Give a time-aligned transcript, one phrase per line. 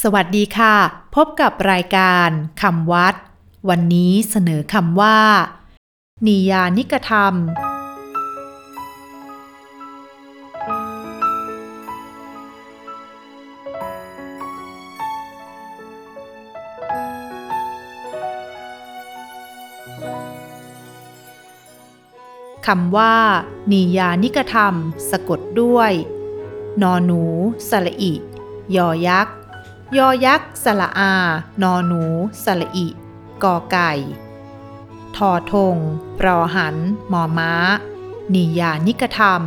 [0.00, 0.74] สวัสดีค่ะ
[1.14, 2.28] พบกับรายการ
[2.62, 3.14] คำวัด
[3.68, 5.18] วันนี้เสนอคำว่า
[6.26, 7.34] นิยานิกธรรม
[22.66, 23.14] คำว่า
[23.72, 24.74] นิยานิกธรรม
[25.10, 25.92] สะกดด้วย
[26.82, 27.22] นอหนู
[27.68, 28.12] สระอิ
[28.76, 29.41] ยอยักษ์
[29.98, 31.14] ยอยักษ์สระอา
[31.62, 32.02] นอหนู
[32.44, 32.88] สระอิ
[33.42, 33.90] กอไก่
[35.16, 35.76] ทอทง
[36.18, 36.76] ปรอหัน
[37.12, 37.52] มอม้า
[38.34, 39.42] นิยานิกธรรม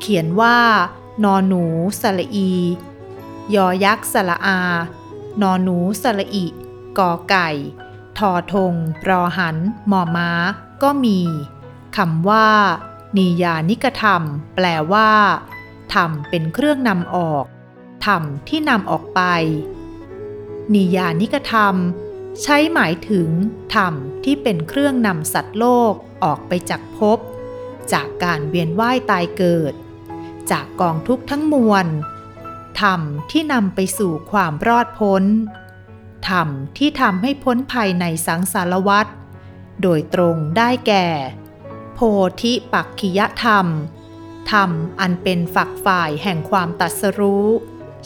[0.00, 0.58] เขียนว่า
[1.24, 1.64] นอหนู
[2.00, 2.52] สระอี
[3.54, 4.60] ยอยักษ์สระอา
[5.42, 6.46] นอหนูสระอิ
[6.98, 7.48] กอไก่
[8.18, 9.56] ทอทง ปรอหัน
[9.90, 10.30] มอม้า
[10.82, 11.20] ก็มี
[11.96, 12.48] คำว่า
[13.16, 14.22] นิยานิกธรรม
[14.54, 15.10] แปลว่า
[15.94, 17.44] ธรรมเป็นเครื่องนำออก
[18.04, 19.20] ธรรมที่นำออกไป
[20.74, 21.74] นิยานิกธรรม
[22.42, 23.28] ใช้หมายถึง
[23.74, 27.18] ธรรมที่เป็นเครื่องนำสัตว์โลกออกไปจากภพ
[27.92, 29.74] จากการเวียนว่ายตายเกิด
[30.50, 31.86] จากกองทุกข์ทั้งมวล
[32.80, 35.24] ธรรมที่นำไปสู่ความรอดพ้น
[36.28, 39.06] ธรรมที่ทำให้พ้นภัยในสังสารวัฏ
[39.82, 41.06] โดยตรงได้แก่
[41.94, 41.98] โพ
[42.42, 43.66] ธิปักขิยธรรม
[44.50, 47.48] ธรรมอันเป็นฝักฝ่ายแห่งความตัดสรู้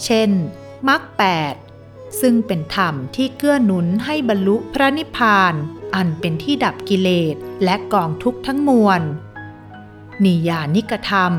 [0.05, 0.31] เช่น
[0.89, 1.55] มรรคแปด
[2.21, 5.55] ซึ่งเป็นธรรมที่เกื้อหนุนให้บรรลุพระนิพพาน
[5.95, 9.01] อันเป็นที่ดับกิเลสและกองทุกข์ทั้งมวล
[10.25, 11.33] นิยานิกธรรม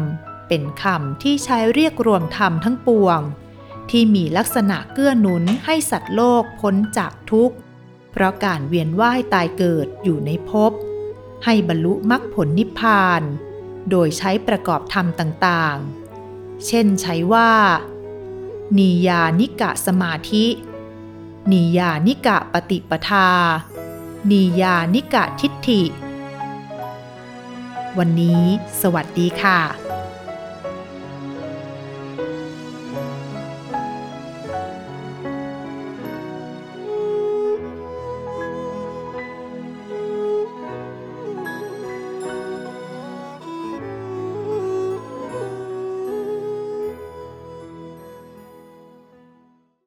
[0.48, 3.20] เป็นคำที่ใช้เรียกรวมธรรมทั้งปวง
[3.90, 7.56] ที่มีลักษณะเกื้อหนุนให้สัตว์โลกพ้นจากทุกข์
[8.12, 10.72] เพราะการเวียนว่ายตายเกิดอยู่ในภพ
[11.46, 13.22] ให้บรรลุมรรคผลนิพพาน
[13.90, 17.52] โดยใช้ประกอบธรรมต่างๆ เช่นใช้ว่า
[18.78, 20.46] นิยานิกะสมาธิ
[21.52, 23.30] นิยานิกะปฏิปทา
[24.32, 25.82] นิยานิกะทิฏฐิ
[27.98, 28.44] วันนี้
[28.82, 29.89] สวัสดีค่ะ